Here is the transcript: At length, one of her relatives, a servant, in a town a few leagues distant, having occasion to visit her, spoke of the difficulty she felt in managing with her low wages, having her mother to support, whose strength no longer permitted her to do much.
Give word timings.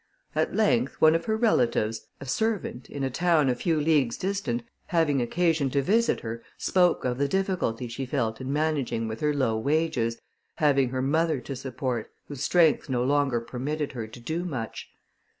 At 0.33 0.55
length, 0.55 0.95
one 0.99 1.13
of 1.13 1.25
her 1.25 1.37
relatives, 1.37 2.07
a 2.19 2.25
servant, 2.25 2.89
in 2.89 3.03
a 3.03 3.11
town 3.11 3.49
a 3.49 3.53
few 3.55 3.79
leagues 3.79 4.17
distant, 4.17 4.63
having 4.87 5.21
occasion 5.21 5.69
to 5.69 5.83
visit 5.83 6.21
her, 6.21 6.41
spoke 6.57 7.05
of 7.05 7.19
the 7.19 7.27
difficulty 7.27 7.87
she 7.87 8.07
felt 8.07 8.41
in 8.41 8.51
managing 8.51 9.07
with 9.07 9.19
her 9.19 9.31
low 9.31 9.55
wages, 9.59 10.19
having 10.55 10.89
her 10.89 11.03
mother 11.03 11.39
to 11.41 11.55
support, 11.55 12.09
whose 12.27 12.41
strength 12.41 12.89
no 12.89 13.03
longer 13.03 13.39
permitted 13.39 13.91
her 13.91 14.07
to 14.07 14.19
do 14.19 14.43
much. 14.43 14.89